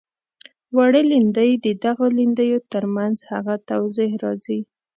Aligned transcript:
وړې 0.77 1.01
لیندۍ 1.11 1.51
د 1.65 1.67
دغو 1.83 2.05
لیندیو 2.17 2.59
تر 2.73 2.83
منځ 2.95 3.15
هغه 3.31 3.55
توضیح 3.69 4.11
راځي. 4.23 4.59